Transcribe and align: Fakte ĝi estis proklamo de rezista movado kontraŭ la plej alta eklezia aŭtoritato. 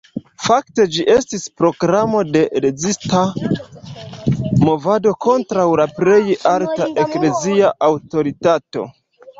Fakte 0.43 0.85
ĝi 0.93 1.03
estis 1.15 1.43
proklamo 1.61 2.21
de 2.37 2.41
rezista 2.65 3.21
movado 4.65 5.15
kontraŭ 5.27 5.69
la 5.83 5.87
plej 6.01 6.25
alta 6.57 6.93
eklezia 7.07 7.73
aŭtoritato. 7.93 8.91